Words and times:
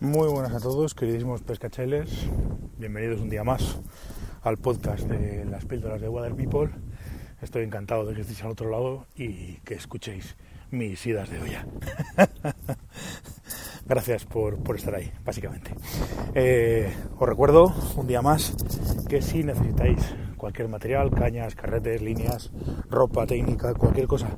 Muy 0.00 0.28
buenas 0.28 0.54
a 0.54 0.60
todos, 0.60 0.94
queridísimos 0.94 1.42
pescacheles. 1.42 2.08
Bienvenidos 2.78 3.20
un 3.20 3.28
día 3.28 3.44
más 3.44 3.78
al 4.40 4.56
podcast 4.56 5.02
de 5.02 5.44
las 5.44 5.66
píldoras 5.66 6.00
de 6.00 6.08
Water 6.08 6.34
People. 6.34 6.70
Estoy 7.42 7.64
encantado 7.64 8.06
de 8.06 8.14
que 8.14 8.22
estéis 8.22 8.42
al 8.42 8.52
otro 8.52 8.70
lado 8.70 9.04
y 9.14 9.56
que 9.56 9.74
escuchéis 9.74 10.36
mis 10.70 11.04
idas 11.04 11.28
de 11.28 11.40
olla. 11.40 11.66
Gracias 13.84 14.24
por, 14.24 14.56
por, 14.62 14.76
estar 14.76 14.94
ahí, 14.94 15.12
básicamente. 15.22 15.74
Eh, 16.34 16.90
os 17.18 17.28
recuerdo 17.28 17.74
un 17.96 18.06
día 18.06 18.22
más 18.22 18.54
que 19.06 19.20
si 19.20 19.44
necesitáis 19.44 19.98
cualquier 20.38 20.68
material, 20.68 21.10
cañas, 21.10 21.54
carretes, 21.54 22.00
líneas, 22.00 22.52
ropa 22.88 23.26
técnica, 23.26 23.74
cualquier 23.74 24.06
cosa 24.06 24.30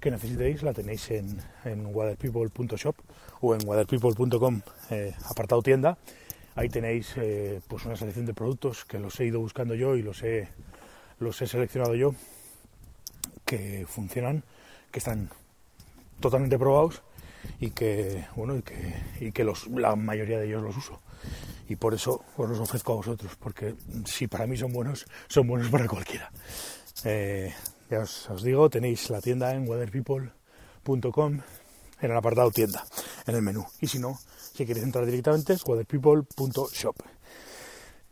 que 0.00 0.10
necesitéis 0.10 0.62
la 0.62 0.72
tenéis 0.72 1.10
en, 1.10 1.38
en 1.64 1.86
waterpeople.shop 1.86 2.96
o 3.40 3.54
en 3.54 3.66
waterpeople.com 3.66 4.60
eh, 4.90 5.14
apartado 5.28 5.62
tienda. 5.62 5.98
Ahí 6.56 6.68
tenéis 6.68 7.12
eh, 7.16 7.60
pues 7.68 7.84
una 7.84 7.96
selección 7.96 8.26
de 8.26 8.34
productos 8.34 8.84
que 8.84 8.98
los 8.98 9.18
he 9.20 9.26
ido 9.26 9.40
buscando 9.40 9.74
yo 9.74 9.96
y 9.96 10.02
los 10.02 10.22
he, 10.22 10.48
los 11.18 11.40
he 11.42 11.46
seleccionado 11.46 11.94
yo 11.94 12.14
que 13.44 13.86
funcionan, 13.88 14.42
que 14.90 14.98
están 14.98 15.30
totalmente 16.20 16.58
probados 16.58 17.02
y 17.58 17.70
que 17.70 18.26
bueno 18.36 18.56
y 18.56 18.62
que, 18.62 18.94
y 19.20 19.32
que 19.32 19.44
los, 19.44 19.66
la 19.68 19.96
mayoría 19.96 20.38
de 20.38 20.46
ellos 20.46 20.62
los 20.62 20.76
uso 20.76 21.00
y 21.68 21.76
por 21.76 21.94
eso 21.94 22.24
os 22.36 22.48
los 22.48 22.60
ofrezco 22.60 22.92
a 22.92 22.96
vosotros 22.96 23.36
porque 23.38 23.74
si 24.04 24.26
para 24.26 24.46
mí 24.46 24.56
son 24.56 24.72
buenos 24.72 25.06
son 25.28 25.46
buenos 25.46 25.70
para 25.70 25.86
cualquiera 25.88 26.30
eh, 27.04 27.52
ya 27.90 28.00
os, 28.00 28.30
os, 28.30 28.42
digo, 28.42 28.70
tenéis 28.70 29.10
la 29.10 29.20
tienda 29.20 29.54
en 29.54 29.68
weatherpeople.com 29.68 31.40
en 32.00 32.10
el 32.10 32.16
apartado 32.16 32.50
tienda, 32.50 32.84
en 33.26 33.34
el 33.34 33.42
menú. 33.42 33.66
Y 33.80 33.88
si 33.88 33.98
no, 33.98 34.18
si 34.54 34.64
queréis 34.64 34.84
entrar 34.84 35.04
directamente 35.04 35.52
es 35.52 35.66
weatherpeople.shop. 35.66 36.96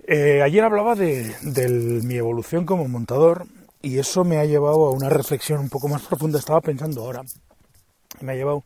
Eh, 0.00 0.42
ayer 0.42 0.64
hablaba 0.64 0.94
de, 0.94 1.34
de, 1.42 1.68
mi 2.02 2.16
evolución 2.16 2.64
como 2.64 2.88
montador 2.88 3.46
y 3.82 3.98
eso 3.98 4.24
me 4.24 4.38
ha 4.38 4.44
llevado 4.44 4.86
a 4.86 4.90
una 4.90 5.08
reflexión 5.08 5.60
un 5.60 5.68
poco 5.68 5.88
más 5.88 6.02
profunda. 6.02 6.38
Estaba 6.38 6.60
pensando 6.60 7.02
ahora, 7.02 7.22
me 8.20 8.32
ha 8.32 8.34
llevado 8.34 8.64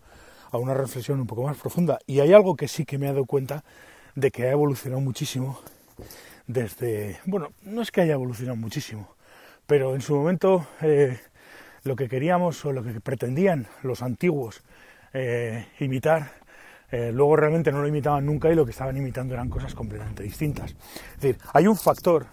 a 0.50 0.58
una 0.58 0.74
reflexión 0.74 1.20
un 1.20 1.26
poco 1.26 1.42
más 1.42 1.56
profunda. 1.56 1.98
Y 2.06 2.20
hay 2.20 2.32
algo 2.32 2.56
que 2.56 2.68
sí 2.68 2.84
que 2.84 2.98
me 2.98 3.08
ha 3.08 3.12
dado 3.12 3.26
cuenta 3.26 3.64
de 4.14 4.30
que 4.30 4.44
ha 4.44 4.50
evolucionado 4.50 5.00
muchísimo 5.00 5.58
desde, 6.46 7.18
bueno, 7.24 7.48
no 7.62 7.82
es 7.82 7.90
que 7.90 8.02
haya 8.02 8.14
evolucionado 8.14 8.56
muchísimo, 8.56 9.14
pero 9.66 9.94
en 9.94 10.00
su 10.00 10.14
momento 10.14 10.66
eh, 10.80 11.18
lo 11.84 11.96
que 11.96 12.08
queríamos 12.08 12.64
o 12.64 12.72
lo 12.72 12.82
que 12.82 13.00
pretendían 13.00 13.66
los 13.82 14.02
antiguos 14.02 14.62
eh, 15.12 15.66
imitar, 15.80 16.32
eh, 16.90 17.10
luego 17.12 17.36
realmente 17.36 17.72
no 17.72 17.80
lo 17.80 17.88
imitaban 17.88 18.26
nunca 18.26 18.50
y 18.50 18.54
lo 18.54 18.64
que 18.64 18.70
estaban 18.70 18.96
imitando 18.96 19.34
eran 19.34 19.48
cosas 19.48 19.74
completamente 19.74 20.22
distintas. 20.22 20.70
Es 20.70 21.20
decir, 21.20 21.38
hay 21.52 21.66
un 21.66 21.76
factor, 21.76 22.26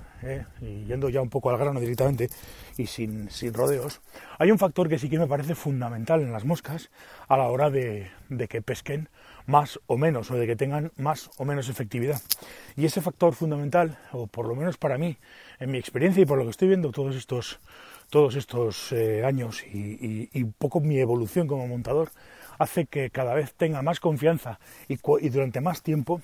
y 0.59 0.83
yendo 0.83 1.07
ya 1.07 1.22
un 1.22 1.30
poco 1.30 1.50
al 1.50 1.57
grano 1.57 1.80
directamente 1.80 2.30
y 2.77 2.88
sin, 2.88 3.30
sin, 3.30 3.53
rodeos, 3.53 4.02
hay 4.38 4.52
un 4.52 4.57
factor 4.57 4.89
que 4.89 5.00
sí 5.00 5.09
que 5.09 5.17
me 5.17 5.27
parece 5.27 5.55
fundamental 5.55 6.22
en 6.22 6.33
las 6.33 6.44
moscas 6.44 6.89
a 7.30 7.38
la 7.38 7.47
hora 7.47 7.69
de, 7.69 8.11
de 8.27 8.47
que 8.50 8.61
pesquen 8.61 9.07
más 9.50 9.80
o 9.88 9.97
menos, 9.97 10.30
o 10.30 10.36
de 10.38 10.45
que 10.45 10.55
tengan 10.55 10.92
más 10.95 11.31
o 11.38 11.44
menos 11.44 11.69
efectividad. 11.69 12.22
Y 12.78 12.86
ese 12.86 13.02
factor 13.02 13.33
fundamental, 13.33 13.97
o 14.11 14.28
por 14.28 14.47
lo 14.47 14.56
menos 14.56 14.78
para 14.78 14.97
mí, 15.00 15.17
en 15.59 15.72
mi 15.72 15.80
experiencia 15.80 16.22
y 16.22 16.25
por 16.25 16.38
lo 16.38 16.44
que 16.44 16.52
estoy 16.52 16.67
viendo 16.67 16.91
todos 16.91 17.16
estos, 17.16 17.59
todos 18.11 18.36
estos 18.36 18.91
eh, 18.91 19.25
años 19.25 19.64
y, 19.66 20.44
poco 20.59 20.81
mi 20.81 21.00
evolución 21.00 21.47
como 21.47 21.67
montador, 21.67 22.11
hace 22.59 22.86
que 22.86 23.09
cada 23.09 23.33
vez 23.33 23.56
tenga 23.56 23.81
más 23.81 24.00
confianza 24.00 24.59
y, 24.88 25.00
y 25.22 25.30
durante 25.30 25.61
más 25.61 25.81
tiempo 25.81 26.22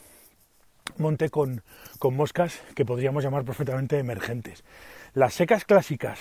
monte 0.97 1.29
con, 1.29 1.63
con, 1.97 2.15
moscas 2.15 2.61
que 2.75 2.85
podríamos 2.85 3.23
llamar 3.23 3.43
perfectamente 3.43 3.97
emergentes. 3.97 4.63
Las 5.13 5.33
secas 5.33 5.65
clásicas 5.65 6.19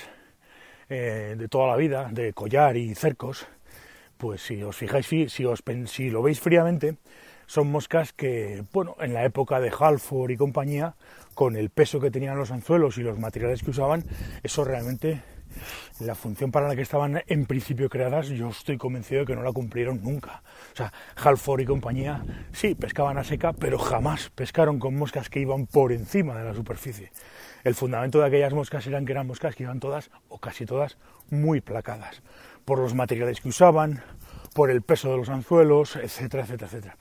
eh, 0.89 1.35
de 1.37 1.49
toda 1.49 1.69
la 1.69 1.77
vida, 1.77 2.09
de 2.11 2.33
collar 2.33 2.79
y 2.79 2.95
cercos, 2.95 3.47
pues 4.25 4.41
si 4.41 4.63
os 4.63 4.75
fijáis, 4.75 5.07
si, 5.07 5.45
os, 5.45 5.63
si 5.85 6.09
lo 6.09 6.23
veis 6.23 6.41
fríamente, 6.41 6.97
son 7.45 7.71
moscas 7.71 8.15
que, 8.15 8.65
bueno, 8.73 8.97
en 9.01 9.13
la 9.13 9.23
época 9.23 9.61
de 9.61 9.71
Halford 9.71 10.31
y 10.31 10.39
compañía, 10.39 10.95
con 11.35 11.57
el 11.57 11.69
peso 11.69 12.01
que 12.01 12.11
tenían 12.11 12.39
los 12.39 12.51
anzuelos 12.51 12.97
y 12.97 13.03
los 13.03 13.19
materiales 13.19 13.63
que 13.63 13.73
usaban, 13.73 14.03
eso 14.43 14.65
realmente, 14.65 15.21
la 16.01 16.15
función 16.15 16.51
para 16.51 16.69
la 16.69 16.75
que 16.75 16.81
estaban 16.81 17.23
en 17.27 17.45
principio 17.45 17.91
creadas, 17.91 18.29
yo 18.29 18.49
estoy 18.49 18.79
convencido 18.79 19.21
de 19.21 19.27
que 19.27 19.37
no 19.37 19.43
la 19.43 19.53
cumplieron 19.53 20.03
nunca. 20.03 20.43
O 20.73 20.77
sea, 20.77 20.91
Halford 21.23 21.61
y 21.61 21.67
compañía, 21.67 22.25
sí, 22.55 22.75
pescaban 22.75 23.19
a 23.19 23.25
seca, 23.25 23.53
pero 23.53 23.79
jamás 23.79 24.31
pescaron 24.31 24.79
con 24.79 24.97
moscas 24.97 25.29
que 25.29 25.41
iban 25.41 25.67
por 25.67 25.93
encima 25.93 26.35
de 26.39 26.45
la 26.45 26.55
superficie. 26.55 27.13
El 27.63 27.75
fundamento 27.75 28.21
de 28.21 28.27
aquellas 28.27 28.55
moscas 28.55 28.87
eran 28.87 29.05
que 29.05 29.13
eran 29.13 29.27
moscas 29.27 29.55
que 29.55 29.65
iban 29.65 29.81
todas, 29.81 30.11
o 30.29 30.39
casi 30.39 30.65
todas, 30.65 30.97
muy 31.29 31.61
placadas, 31.61 32.23
por 32.65 32.79
los 32.79 32.95
materiales 32.95 33.41
que 33.41 33.49
usaban, 33.49 34.03
por 34.55 34.71
el 34.71 34.83
peso 34.83 35.11
de 35.11 35.17
los 35.17 35.29
anzuelos, 35.29 35.97
etcétera, 35.97 36.45
etcétera, 36.45 36.69
etcétera. 36.69 36.97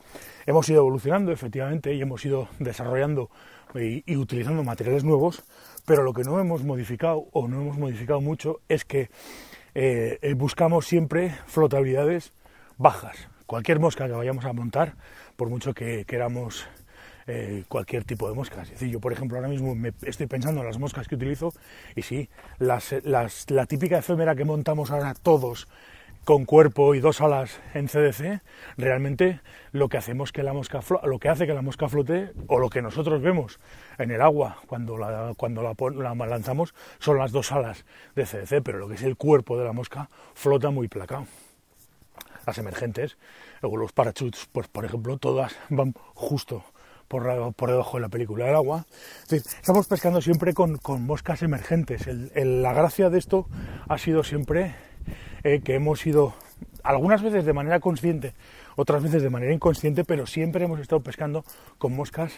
Hemos 0.45 0.67
ido 0.69 0.79
evolucionando, 0.79 1.31
efectivamente, 1.31 1.93
y 1.93 2.01
hemos 2.01 2.25
ido 2.25 2.49
desarrollando 2.59 3.29
y, 3.75 4.15
utilizando 4.15 4.63
materiales 4.63 5.03
nuevos, 5.03 5.43
pero 5.85 6.03
lo 6.03 6.13
que 6.13 6.23
no 6.23 6.39
hemos 6.39 6.63
modificado 6.63 7.25
o 7.31 7.47
no 7.47 7.61
hemos 7.61 7.77
modificado 7.77 8.21
mucho 8.21 8.59
es 8.69 8.85
que 8.85 9.09
eh, 9.75 10.33
buscamos 10.35 10.85
siempre 10.85 11.35
flotabilidades 11.47 12.33
bajas. 12.77 13.29
Cualquier 13.45 13.79
mosca 13.79 14.07
que 14.07 14.13
vayamos 14.13 14.45
a 14.45 14.53
montar, 14.53 14.95
por 15.35 15.49
mucho 15.49 15.73
que 15.73 16.05
queramos 16.05 16.67
eh, 17.27 17.63
cualquier 17.67 18.03
tipo 18.03 18.27
de 18.27 18.35
moscas. 18.35 18.67
Es 18.67 18.71
decir, 18.71 18.89
yo, 18.89 18.99
por 18.99 19.13
ejemplo, 19.13 19.37
ahora 19.37 19.49
mismo 19.49 19.75
me 19.75 19.93
estoy 20.03 20.27
pensando 20.27 20.61
en 20.61 20.67
las 20.67 20.79
moscas 20.79 21.07
que 21.07 21.15
utilizo 21.15 21.53
y 21.95 22.01
sí, 22.01 22.29
las, 22.59 22.95
las, 23.03 23.49
la 23.49 23.65
típica 23.65 23.97
efémera 23.97 24.35
que 24.35 24.45
montamos 24.45 24.91
ahora 24.91 25.13
todos 25.13 25.67
con 26.23 26.45
cuerpo 26.45 26.95
y 26.95 26.99
dos 27.01 27.19
alas 27.19 27.59
en 27.73 27.87
CDC, 27.87 28.41
realmente 28.77 29.41
lo 29.71 29.89
que 29.89 29.97
hacemos 29.97 30.31
que 30.31 30.41
la 30.41 30.53
mosca 30.53 30.79
lo 31.03 31.19
que 31.19 31.27
hace 31.27 31.45
que 31.45 31.53
la 31.53 31.61
mosca 31.61 31.89
flote 31.89 32.31
o 32.47 32.59
lo 32.59 32.69
que 32.69 32.81
nosotros 32.81 33.21
vemos 33.21 33.59
en 33.97 34.11
el 34.11 34.21
agua 34.21 34.57
cuando 34.67 34.97
la 34.97 35.33
cuando 35.35 35.61
la, 35.61 35.75
la, 35.91 36.25
lanzamos 36.25 36.73
son 36.99 37.17
las 37.17 37.31
dos 37.31 37.51
alas 37.51 37.85
de 38.15 38.25
CDC, 38.25 38.63
pero 38.63 38.77
lo 38.77 38.87
que 38.87 38.95
es 38.95 39.03
el 39.03 39.17
cuerpo 39.17 39.57
de 39.57 39.65
la 39.65 39.73
mosca 39.73 40.09
flota 40.33 40.69
muy 40.69 40.87
placado. 40.87 41.27
Las 42.45 42.57
emergentes 42.57 43.17
o 43.61 43.75
los 43.77 43.91
parachutes, 43.93 44.47
pues 44.51 44.67
por 44.67 44.85
ejemplo, 44.85 45.17
todas 45.17 45.55
van 45.69 45.93
justo 46.13 46.63
por, 47.55 47.69
debajo 47.69 47.97
de 47.97 48.01
la 48.01 48.09
película 48.09 48.45
del 48.45 48.55
agua. 48.55 48.85
Estamos 49.29 49.87
pescando 49.87 50.21
siempre 50.21 50.53
con, 50.53 50.79
moscas 51.01 51.43
emergentes. 51.43 52.07
La 52.35 52.73
gracia 52.73 53.09
de 53.09 53.19
esto 53.19 53.47
ha 53.87 53.97
sido 53.97 54.23
siempre 54.23 54.75
eh, 55.43 55.61
que 55.63 55.75
hemos 55.75 56.05
ido 56.05 56.33
algunas 56.83 57.21
veces 57.21 57.45
de 57.45 57.53
manera 57.53 57.79
consciente, 57.79 58.33
otras 58.75 59.03
veces 59.03 59.21
de 59.21 59.29
manera 59.29 59.53
inconsciente, 59.53 60.03
pero 60.03 60.25
siempre 60.25 60.65
hemos 60.65 60.79
estado 60.79 61.01
pescando 61.01 61.45
con 61.77 61.95
moscas 61.95 62.33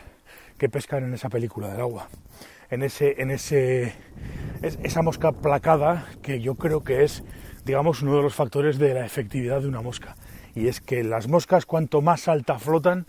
que 0.58 0.68
pescan 0.68 1.04
en 1.06 1.14
esa 1.14 1.30
película 1.30 1.70
del 1.70 1.80
agua, 1.80 2.10
en 2.70 2.84
ese, 2.84 3.22
en 3.22 3.32
ese, 3.32 3.94
esa 4.62 5.02
mosca 5.02 5.32
placada 5.32 6.06
que 6.22 6.42
yo 6.42 6.56
creo 6.56 6.84
que 6.84 7.04
es, 7.04 7.24
digamos, 7.64 8.02
uno 8.02 8.18
de 8.18 8.24
los 8.24 8.36
factores 8.36 8.78
de 8.78 8.94
la 8.94 9.06
efectividad 9.06 9.62
de 9.62 9.68
una 9.68 9.82
mosca. 9.82 10.16
Y 10.54 10.68
es 10.68 10.80
que 10.80 11.04
las 11.04 11.28
moscas 11.28 11.66
cuanto 11.66 12.02
más 12.02 12.28
alta 12.28 12.60
flotan, 12.60 13.08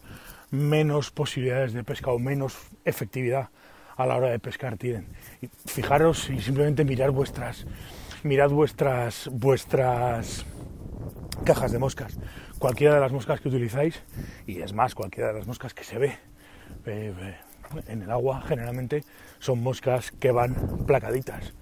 menos 0.51 1.11
posibilidades 1.11 1.73
de 1.73 1.85
pesca 1.85 2.11
o 2.11 2.19
menos 2.19 2.57
efectividad 2.85 3.51
a 3.97 4.07
la 4.07 4.17
hora 4.17 4.31
de 4.31 4.39
pescar 4.39 4.77
tienen. 4.77 5.09
Fijaros 5.67 6.31
y 6.31 6.41
simplemente 6.41 6.85
mirar 6.85 7.11
vuestras 7.11 7.67
mirad 8.23 8.51
vuestras 8.51 9.29
vuestras 9.33 10.45
cajas 11.45 11.71
de 11.73 11.79
moscas, 11.79 12.19
cualquiera 12.59 12.95
de 12.95 13.01
las 13.01 13.13
moscas 13.13 13.41
que 13.41 13.49
utilizáis 13.49 14.03
y 14.47 14.61
es 14.61 14.73
más 14.73 14.95
cualquiera 14.95 15.29
de 15.29 15.39
las 15.39 15.47
moscas 15.47 15.75
que 15.75 15.85
se 15.85 15.99
ve 15.99 16.19
eh, 16.87 17.37
en 17.89 18.03
el 18.03 18.11
agua 18.11 18.43
generalmente 18.47 19.05
son 19.39 19.63
moscas 19.63 20.13
que 20.13 20.31
van 20.31 20.55
placaditas. 20.87 21.53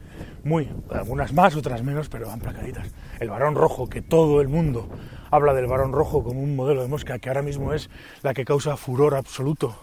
Muy, 0.44 0.70
algunas 0.90 1.32
más, 1.32 1.56
otras 1.56 1.82
menos, 1.82 2.08
pero 2.08 2.28
van 2.28 2.40
placaditas. 2.40 2.88
El 3.18 3.30
varón 3.30 3.54
rojo, 3.54 3.88
que 3.88 4.02
todo 4.02 4.40
el 4.40 4.48
mundo 4.48 4.88
habla 5.34 5.52
del 5.52 5.66
varón 5.66 5.92
rojo 5.92 6.22
como 6.22 6.40
un 6.40 6.54
modelo 6.54 6.82
de 6.82 6.88
mosca 6.88 7.18
que 7.18 7.28
ahora 7.28 7.42
mismo 7.42 7.72
es 7.72 7.90
la 8.22 8.34
que 8.34 8.44
causa 8.44 8.76
furor 8.76 9.14
absoluto 9.16 9.76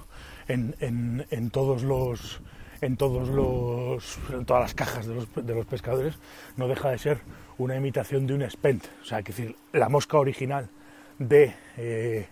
en, 0.47 0.75
en, 1.29 1.49
todos 1.51 1.83
los 1.83 2.41
en 2.81 2.97
todos 2.97 3.29
los 3.29 4.17
todas 4.45 4.63
las 4.63 4.73
cajas 4.73 5.07
de 5.07 5.15
los, 5.15 5.27
de 5.35 5.53
los, 5.53 5.65
pescadores 5.65 6.17
no 6.55 6.67
deja 6.67 6.89
de 6.89 6.97
ser 6.97 7.19
una 7.57 7.75
imitación 7.75 8.27
de 8.27 8.33
un 8.33 8.49
spent. 8.49 8.85
O 9.01 9.05
sea 9.05 9.21
que 9.23 9.33
decir 9.33 9.55
la 9.73 9.89
mosca 9.89 10.17
original 10.17 10.69
de 11.19 11.53
eh, 11.77 12.27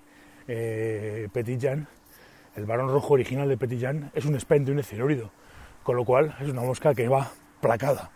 eh, 0.47 1.27
Petit 1.31 1.59
Jean 1.59 1.87
el 2.55 2.65
varón 2.65 2.89
rojo 2.89 3.13
original 3.13 3.47
de 3.47 3.57
Petit 3.57 3.79
Jean 3.79 4.11
es 4.13 4.25
un 4.25 4.39
spent 4.39 4.65
de 4.65 4.71
un 4.71 4.79
ecilorídeo 4.79 5.31
con 5.83 5.95
lo 5.95 6.05
cual 6.05 6.35
es 6.39 6.49
una 6.49 6.61
mosca 6.61 6.93
que 6.93 7.07
va 7.07 7.31
placada. 7.61 8.11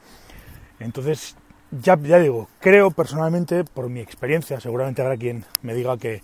Entonces 0.80 1.36
ya, 1.82 1.96
digo 1.96 2.48
creo 2.60 2.92
personalmente 2.92 3.64
por 3.64 3.90
mi 3.90 4.00
experiencia 4.00 4.60
seguramente 4.60 5.02
habrá 5.02 5.18
quien 5.18 5.46
me 5.62 5.74
diga 5.74 5.98
que 5.98 6.22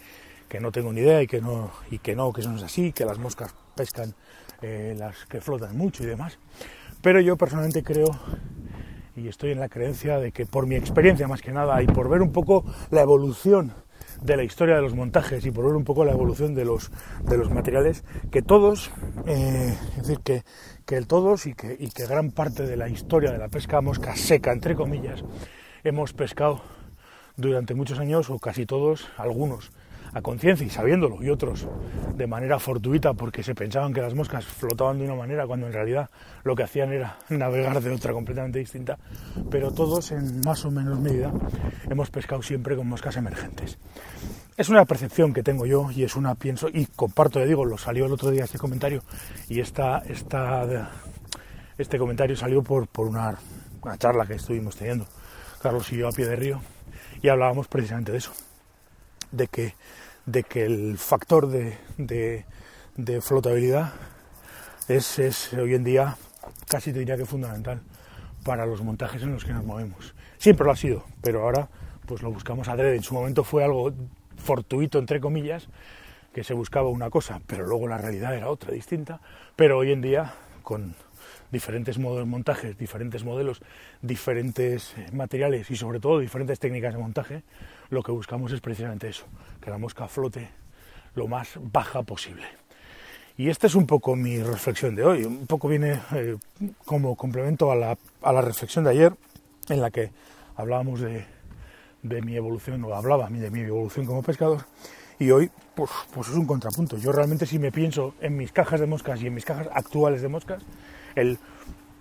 que 0.50 0.60
no 0.60 0.72
tengo 0.72 0.92
ni 0.92 1.02
idea 1.02 1.22
y 1.22 1.28
que 1.28 1.40
no, 1.40 1.72
y 1.92 2.00
que 2.00 2.16
no, 2.16 2.34
que 2.34 2.42
eso 2.42 2.50
no 2.50 2.58
es 2.58 2.64
así, 2.64 2.92
que 2.92 3.06
las 3.06 3.20
moscas 3.20 3.54
pescan 3.76 4.16
eh, 4.62 4.96
las 4.98 5.26
que 5.28 5.40
flotan 5.40 5.78
mucho 5.78 6.04
y 6.04 6.08
demás. 6.08 6.40
Pero 7.02 7.22
yo 7.22 7.38
personalmente 7.38 7.84
creo 7.84 8.10
y 9.16 9.28
estoy 9.28 9.52
en 9.52 9.60
la 9.60 9.70
creencia 9.70 10.18
de 10.18 10.32
que 10.32 10.46
por 10.46 10.66
mi 10.66 10.76
experiencia 10.76 11.28
más 11.28 11.42
que 11.42 11.52
nada 11.52 11.82
y 11.82 11.88
por 11.88 12.10
ver 12.10 12.22
un 12.22 12.32
poco 12.32 12.66
la 12.90 13.02
evolución 13.02 13.74
de 14.22 14.38
la 14.38 14.44
historia 14.44 14.76
de 14.76 14.82
los 14.82 14.96
montajes 14.96 15.46
y 15.46 15.52
por 15.52 15.66
ver 15.66 15.76
un 15.76 15.84
poco 15.84 16.06
la 16.06 16.12
evolución 16.12 16.54
de 16.56 16.66
los, 16.66 16.92
de 17.24 17.38
los 17.38 17.50
materiales, 17.52 18.04
que 18.32 18.42
todos, 18.42 18.92
eh, 19.26 19.76
es 19.98 20.08
decir, 20.08 20.20
que, 20.24 20.44
que 20.86 20.98
el 20.98 21.08
todos 21.08 21.46
y 21.46 21.54
que, 21.54 21.76
y 21.80 21.90
que 21.90 22.06
gran 22.06 22.32
parte 22.32 22.64
de 22.64 22.78
la 22.78 22.90
historia 22.90 23.32
de 23.32 23.38
la 23.38 23.50
pesca 23.50 23.82
mosca 23.82 24.16
seca, 24.16 24.52
entre 24.52 24.76
comillas, 24.76 25.24
hemos 25.84 26.14
pescado 26.14 26.62
durante 27.38 27.74
muchos 27.74 28.00
años, 28.00 28.30
o 28.30 28.40
casi 28.40 28.66
todos, 28.66 29.08
algunos, 29.18 29.72
a 30.14 30.22
conciencia 30.22 30.66
y 30.66 30.70
sabiéndolo, 30.70 31.22
y 31.24 31.30
otros 31.30 31.68
de 32.16 32.28
manera 32.28 32.60
fortuita 32.60 33.14
porque 33.14 33.44
se 33.44 33.56
pensaban 33.56 33.94
que 33.94 34.02
las 34.02 34.14
moscas 34.14 34.46
flotaban 34.46 34.98
de 34.98 35.06
una 35.06 35.16
manera 35.16 35.46
cuando 35.46 35.68
en 35.68 35.74
realidad 35.74 36.10
lo 36.44 36.56
que 36.56 36.64
hacían 36.64 36.92
era 36.92 37.18
navegar 37.30 37.82
de 37.82 37.92
otra 37.92 38.14
completamente 38.14 38.60
distinta, 38.60 38.98
pero 39.50 39.72
todos 39.72 40.12
en 40.12 40.42
más 40.42 40.66
o 40.66 40.72
menos 40.72 41.00
medida 41.00 41.32
hemos 41.90 42.10
pescado 42.10 42.42
siempre 42.42 42.76
con 42.76 42.88
moscas 42.88 43.18
emergentes. 43.18 43.78
Es 44.58 44.68
una 44.68 44.84
percepción 44.86 45.34
que 45.34 45.44
tengo 45.44 45.66
yo 45.66 45.90
y 45.92 46.04
es 46.04 46.16
una 46.16 46.36
pienso 46.36 46.68
y 46.68 46.86
comparto, 46.88 47.40
le 47.40 47.48
digo, 47.48 47.64
lo 47.64 47.78
salió 47.78 48.06
el 48.06 48.12
otro 48.12 48.30
día 48.30 48.44
este 48.44 48.58
comentario 48.58 49.02
y 49.48 49.62
esta, 49.62 50.00
esta, 50.00 50.92
este 51.78 51.98
comentario 51.98 52.36
salió 52.36 52.62
por, 52.62 52.88
por 52.88 53.08
una, 53.08 53.38
una 53.82 53.98
charla 53.98 54.26
que 54.26 54.34
estuvimos 54.34 54.76
teniendo, 54.76 55.06
Carlos 55.62 55.92
y 55.94 55.98
yo 55.98 56.10
a 56.10 56.12
pie 56.12 56.26
de 56.26 56.36
río, 56.36 56.62
y 57.22 57.30
hablábamos 57.30 57.68
precisamente 57.68 58.12
de 58.12 58.18
eso 58.18 58.34
de 59.32 59.48
que, 59.48 59.74
de 60.26 60.44
que 60.44 60.66
el 60.66 60.98
factor 60.98 61.48
de, 61.48 61.78
de, 61.98 63.22
flotabilidad 63.22 63.94
es, 64.88 65.20
es, 65.20 65.54
hoy 65.54 65.76
en 65.76 65.84
día 65.84 66.18
casi 66.68 66.94
te 66.94 67.00
diría 67.00 67.18
que 67.18 67.26
fundamental 67.26 67.82
para 68.44 68.66
los 68.66 68.82
montajes 68.82 69.22
en 69.24 69.34
los 69.34 69.46
que 69.46 69.54
nos 69.54 69.66
movemos. 69.66 70.14
Siempre 70.38 70.66
lo 70.66 70.72
ha 70.72 70.76
sido, 70.76 71.04
pero 71.22 71.44
ahora 71.44 71.70
pues 72.06 72.22
lo 72.22 72.32
buscamos 72.32 72.68
adrede. 72.68 72.96
En 72.96 73.04
su 73.04 73.14
momento 73.14 73.44
fue 73.44 73.64
algo 73.64 73.94
fortuito, 74.38 74.98
entre 75.00 75.20
comillas, 75.20 75.68
que 76.34 76.44
se 76.44 76.54
buscaba 76.54 76.90
una 76.90 77.10
cosa, 77.10 77.42
pero 77.46 77.66
luego 77.66 77.88
la 77.88 77.98
realidad 77.98 78.36
era 78.36 78.50
otra, 78.50 78.72
distinta. 78.72 79.22
Pero 79.56 79.78
hoy 79.78 79.92
en 79.92 80.02
día, 80.02 80.34
con 80.64 80.96
diferentes 81.52 81.98
modos 81.98 82.20
de 82.20 82.26
montajes, 82.26 82.78
diferentes 82.78 83.24
modelos, 83.24 83.62
diferentes 84.02 84.94
eh, 84.98 85.08
materiales 85.12 85.70
y 85.72 85.76
sobre 85.76 86.00
todo 86.00 86.20
diferentes 86.20 86.60
técnicas 86.60 86.94
de 86.94 87.00
montaje, 87.00 87.44
lo 87.90 88.04
que 88.04 88.12
buscamos 88.12 88.52
es 88.52 88.62
precisamente 88.62 89.10
eso, 89.10 89.26
que 89.62 89.70
la 89.70 89.78
mosca 89.78 90.08
flote 90.08 90.50
lo 91.16 91.28
más 91.28 91.54
baja 91.62 92.04
posible. 92.04 92.46
Y 93.38 93.50
esta 93.50 93.68
es 93.68 93.76
un 93.76 93.88
poco 93.88 94.16
mi 94.16 94.44
reflexión 94.44 94.96
de 94.96 95.04
hoy, 95.06 95.24
un 95.24 95.48
poco 95.48 95.70
viene 95.70 96.00
eh, 96.14 96.36
como 96.86 97.16
complemento 97.16 97.72
a 97.72 97.76
la, 97.76 97.98
a 98.22 98.34
la, 98.34 98.42
reflexión 98.42 98.84
de 98.84 98.92
ayer, 98.92 99.14
en 99.70 99.82
la 99.82 99.92
que 99.92 100.12
hablábamos 100.58 101.00
de, 101.00 101.26
de, 102.04 102.22
mi 102.22 102.36
evolución, 102.36 102.84
o 102.84 102.94
hablaba 102.94 103.30
de 103.30 103.50
mi 103.50 103.62
evolución 103.62 104.06
como 104.06 104.24
pescador, 104.24 104.66
y 105.20 105.32
hoy 105.32 105.50
pues, 105.74 105.90
pues 106.14 106.28
es 106.28 106.36
un 106.36 106.46
contrapunto. 106.46 106.98
Yo 106.98 107.14
realmente 107.14 107.46
si 107.46 107.60
me 107.60 107.72
pienso 107.72 108.14
en 108.20 108.36
mis 108.36 108.52
cajas 108.52 108.82
de 108.82 108.88
moscas 108.88 109.22
y 109.22 109.28
en 109.28 109.34
mis 109.34 109.46
cajas 109.46 109.70
actuales 109.72 110.22
de 110.22 110.28
moscas, 110.28 110.64
el 111.22 111.40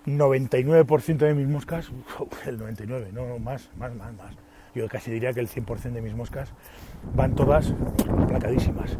99% 0.05 1.17
de 1.17 1.33
mis 1.33 1.47
moscas, 1.47 1.91
el 2.45 2.59
99%, 2.59 3.11
no 3.11 3.39
más, 3.39 3.69
más, 3.77 3.95
más, 3.95 4.13
más 4.13 4.35
yo 4.75 4.87
casi 4.87 5.11
diría 5.11 5.33
que 5.33 5.39
el 5.39 5.47
100% 5.47 5.91
de 5.91 6.01
mis 6.01 6.15
moscas 6.15 6.49
van 7.15 7.35
todas 7.35 7.73
placadísimas. 8.27 8.97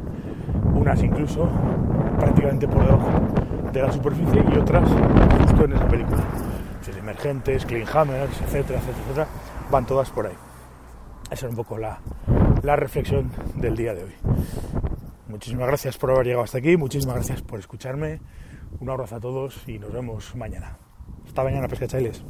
Unas 0.73 1.01
incluso 1.03 1.49
prácticamente 2.19 2.67
por 2.67 2.85
debajo 2.85 3.71
de 3.71 3.81
la 3.81 3.91
superficie 3.91 4.43
y 4.53 4.57
otras 4.57 4.89
justo 5.41 5.65
en 5.65 5.73
esa 5.73 5.87
película. 5.87 6.23
Si 6.81 6.91
emergentes, 6.91 7.65
clean 7.65 7.87
hammers, 7.87 8.41
etcétera, 8.41 8.79
etcétera, 8.79 9.03
etcétera, 9.03 9.27
van 9.69 9.85
todas 9.85 10.09
por 10.09 10.27
ahí. 10.27 10.35
Esa 11.29 11.45
es 11.45 11.51
un 11.51 11.55
poco 11.55 11.77
la, 11.77 11.99
la 12.63 12.75
reflexión 12.75 13.31
del 13.55 13.75
día 13.75 13.93
de 13.93 14.05
hoy. 14.05 14.13
Muchísimas 15.27 15.67
gracias 15.67 15.97
por 15.97 16.11
haber 16.11 16.25
llegado 16.25 16.43
hasta 16.43 16.57
aquí, 16.57 16.75
muchísimas 16.77 17.15
gracias 17.15 17.41
por 17.43 17.59
escucharme. 17.59 18.19
Un 18.79 18.89
abrazo 18.89 19.15
a 19.15 19.19
todos 19.19 19.67
y 19.67 19.79
nos 19.79 19.91
vemos 19.91 20.35
mañana. 20.35 20.77
Hasta 21.25 21.43
mañana, 21.43 21.67
pescachailes. 21.67 22.23